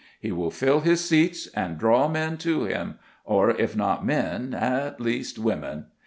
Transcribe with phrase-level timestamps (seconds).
[0.19, 4.99] He will fill his seats, and draw men to him, or, if not men, at
[4.99, 5.85] least women.